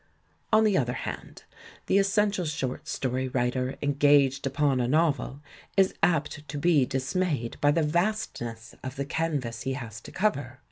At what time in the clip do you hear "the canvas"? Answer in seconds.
8.95-9.61